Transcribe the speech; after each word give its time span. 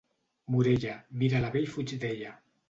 Morella, 0.55 0.95
mira-la 1.25 1.53
bé 1.57 1.63
i 1.67 1.69
fuig 1.75 1.95
d'ella. 2.07 2.35